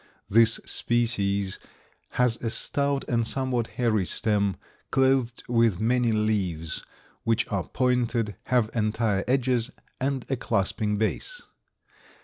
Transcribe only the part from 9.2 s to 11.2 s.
edges and a clasping